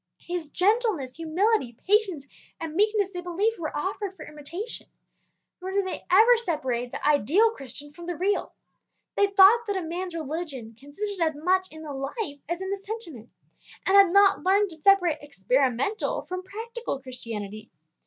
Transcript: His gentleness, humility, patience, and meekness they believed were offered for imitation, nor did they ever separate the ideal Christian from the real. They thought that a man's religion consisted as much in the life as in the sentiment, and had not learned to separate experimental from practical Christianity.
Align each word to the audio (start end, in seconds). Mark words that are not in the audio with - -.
His 0.17 0.49
gentleness, 0.49 1.15
humility, 1.17 1.73
patience, 1.87 2.25
and 2.59 2.73
meekness 2.73 3.11
they 3.11 3.21
believed 3.21 3.59
were 3.59 3.77
offered 3.77 4.15
for 4.15 4.25
imitation, 4.25 4.87
nor 5.61 5.69
did 5.69 5.85
they 5.85 6.03
ever 6.09 6.37
separate 6.37 6.89
the 6.89 7.07
ideal 7.07 7.51
Christian 7.51 7.91
from 7.91 8.07
the 8.07 8.15
real. 8.15 8.51
They 9.15 9.27
thought 9.27 9.67
that 9.67 9.77
a 9.77 9.83
man's 9.83 10.15
religion 10.15 10.73
consisted 10.75 11.21
as 11.23 11.35
much 11.35 11.67
in 11.71 11.83
the 11.83 11.93
life 11.93 12.39
as 12.49 12.63
in 12.63 12.71
the 12.71 12.77
sentiment, 12.77 13.29
and 13.85 13.95
had 13.95 14.11
not 14.11 14.41
learned 14.41 14.71
to 14.71 14.75
separate 14.77 15.19
experimental 15.21 16.23
from 16.23 16.41
practical 16.41 16.99
Christianity. 16.99 17.69